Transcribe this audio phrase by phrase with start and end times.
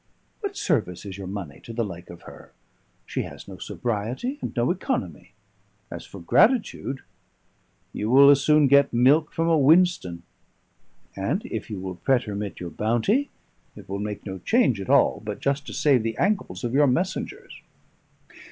[0.39, 2.53] What service is your money to the like of her?
[3.05, 5.33] She has no sobriety and no economy
[5.91, 7.01] as for gratitude,
[7.93, 10.23] you will as soon get milk from a whinstone;
[11.15, 13.29] and if you will pretermit your bounty,
[13.75, 16.87] it will make no change at all but just to save the ankles of your
[16.87, 17.61] messengers."